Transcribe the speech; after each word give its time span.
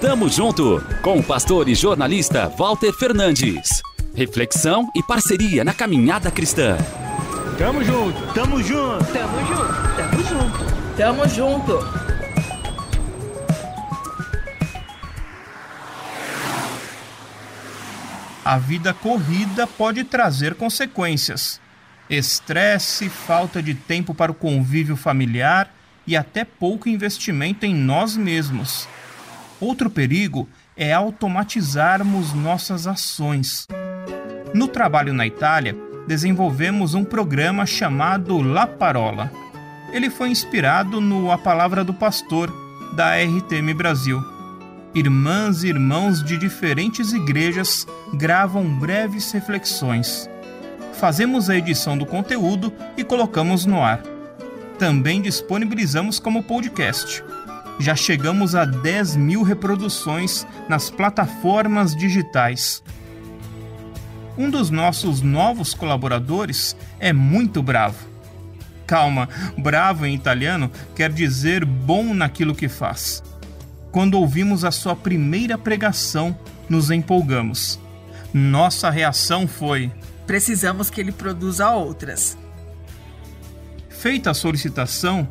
Tamo 0.00 0.28
junto 0.28 0.84
com 1.00 1.18
o 1.18 1.22
pastor 1.22 1.70
e 1.70 1.74
jornalista 1.74 2.48
Walter 2.50 2.92
Fernandes. 2.92 3.80
Reflexão 4.14 4.90
e 4.94 5.02
parceria 5.02 5.64
na 5.64 5.72
caminhada 5.72 6.30
cristã. 6.30 6.76
Tamo 7.56 7.82
junto, 7.82 8.34
tamo 8.34 8.62
junto, 8.62 9.04
tamo 9.06 9.38
junto, 9.46 9.96
tamo 9.96 10.22
junto, 10.22 10.96
tamo 10.98 11.28
junto. 11.28 12.06
A 18.44 18.58
vida 18.58 18.92
corrida 18.92 19.66
pode 19.66 20.04
trazer 20.04 20.56
consequências. 20.56 21.58
Estresse, 22.10 23.08
falta 23.08 23.62
de 23.62 23.74
tempo 23.74 24.14
para 24.14 24.30
o 24.30 24.34
convívio 24.34 24.94
familiar 24.94 25.74
e 26.06 26.14
até 26.14 26.44
pouco 26.44 26.86
investimento 26.86 27.64
em 27.64 27.74
nós 27.74 28.14
mesmos. 28.14 28.86
Outro 29.60 29.88
perigo 29.88 30.48
é 30.76 30.92
automatizarmos 30.92 32.34
nossas 32.34 32.86
ações. 32.86 33.66
No 34.52 34.68
trabalho 34.68 35.14
na 35.14 35.26
Itália, 35.26 35.76
desenvolvemos 36.06 36.94
um 36.94 37.04
programa 37.04 37.64
chamado 37.64 38.40
La 38.42 38.66
Parola. 38.66 39.32
Ele 39.92 40.10
foi 40.10 40.28
inspirado 40.28 41.00
no 41.00 41.30
A 41.30 41.38
Palavra 41.38 41.82
do 41.82 41.94
Pastor, 41.94 42.52
da 42.94 43.16
RTM 43.16 43.72
Brasil. 43.74 44.22
Irmãs 44.94 45.62
e 45.62 45.68
irmãos 45.68 46.22
de 46.22 46.36
diferentes 46.36 47.12
igrejas 47.12 47.86
gravam 48.14 48.64
breves 48.78 49.30
reflexões. 49.32 50.28
Fazemos 50.94 51.50
a 51.50 51.56
edição 51.56 51.96
do 51.96 52.06
conteúdo 52.06 52.72
e 52.96 53.04
colocamos 53.04 53.66
no 53.66 53.82
ar. 53.82 54.02
Também 54.78 55.20
disponibilizamos 55.20 56.18
como 56.18 56.42
podcast. 56.42 57.22
Já 57.78 57.94
chegamos 57.94 58.54
a 58.54 58.64
10 58.64 59.16
mil 59.16 59.42
reproduções 59.42 60.46
nas 60.68 60.90
plataformas 60.90 61.94
digitais. 61.94 62.82
Um 64.38 64.50
dos 64.50 64.70
nossos 64.70 65.20
novos 65.22 65.74
colaboradores 65.74 66.76
é 66.98 67.12
muito 67.12 67.62
bravo. 67.62 68.06
Calma, 68.86 69.28
bravo 69.58 70.06
em 70.06 70.14
italiano 70.14 70.70
quer 70.94 71.10
dizer 71.10 71.64
bom 71.64 72.14
naquilo 72.14 72.54
que 72.54 72.68
faz. 72.68 73.22
Quando 73.90 74.14
ouvimos 74.14 74.64
a 74.64 74.70
sua 74.70 74.94
primeira 74.94 75.58
pregação, 75.58 76.38
nos 76.68 76.90
empolgamos. 76.90 77.80
Nossa 78.32 78.90
reação 78.90 79.48
foi: 79.48 79.90
Precisamos 80.26 80.90
que 80.90 81.00
ele 81.00 81.12
produza 81.12 81.70
outras. 81.70 82.36
Feita 83.88 84.30
a 84.30 84.34
solicitação, 84.34 85.26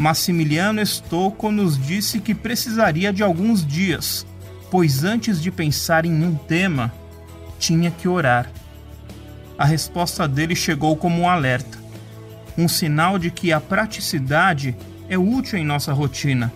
Massimiliano 0.00 0.80
Stocco 0.80 1.52
nos 1.52 1.78
disse 1.78 2.20
que 2.20 2.34
precisaria 2.34 3.12
de 3.12 3.22
alguns 3.22 3.62
dias, 3.62 4.26
pois 4.70 5.04
antes 5.04 5.42
de 5.42 5.50
pensar 5.50 6.06
em 6.06 6.24
um 6.24 6.34
tema, 6.34 6.90
tinha 7.58 7.90
que 7.90 8.08
orar. 8.08 8.50
A 9.58 9.66
resposta 9.66 10.26
dele 10.26 10.54
chegou 10.54 10.96
como 10.96 11.20
um 11.20 11.28
alerta, 11.28 11.76
um 12.56 12.66
sinal 12.66 13.18
de 13.18 13.30
que 13.30 13.52
a 13.52 13.60
praticidade 13.60 14.74
é 15.06 15.18
útil 15.18 15.58
em 15.58 15.66
nossa 15.66 15.92
rotina, 15.92 16.50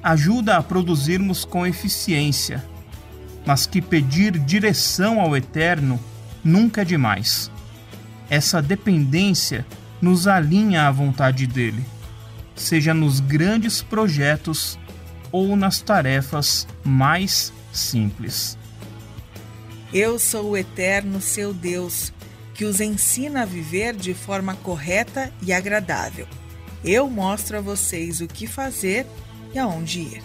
ajuda 0.00 0.56
a 0.56 0.62
produzirmos 0.62 1.44
com 1.44 1.66
eficiência, 1.66 2.64
mas 3.44 3.66
que 3.66 3.82
pedir 3.82 4.38
direção 4.38 5.20
ao 5.20 5.36
Eterno 5.36 5.98
nunca 6.44 6.82
é 6.82 6.84
demais. 6.84 7.50
Essa 8.30 8.62
dependência 8.62 9.66
nos 10.00 10.28
alinha 10.28 10.86
à 10.86 10.92
vontade 10.92 11.44
dele, 11.44 11.84
seja 12.54 12.94
nos 12.94 13.20
grandes 13.20 13.82
projetos 13.82 14.78
ou 15.32 15.56
nas 15.56 15.80
tarefas 15.80 16.66
mais 16.84 17.52
simples. 17.72 18.56
Eu 19.92 20.18
sou 20.18 20.50
o 20.50 20.56
eterno 20.56 21.20
seu 21.20 21.52
Deus, 21.52 22.12
que 22.54 22.64
os 22.64 22.80
ensina 22.80 23.42
a 23.42 23.46
viver 23.46 23.94
de 23.94 24.14
forma 24.14 24.54
correta 24.56 25.32
e 25.42 25.52
agradável. 25.52 26.26
Eu 26.84 27.08
mostro 27.08 27.58
a 27.58 27.60
vocês 27.60 28.20
o 28.20 28.26
que 28.26 28.46
fazer 28.46 29.06
e 29.52 29.58
aonde 29.58 30.00
ir. 30.00 30.22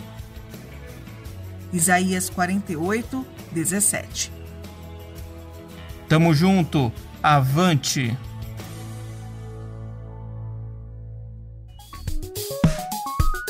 Isaías 1.71 2.29
48, 2.29 3.25
17 3.51 4.39
Tamo 6.09 6.33
junto, 6.33 6.91
avante! 7.21 8.17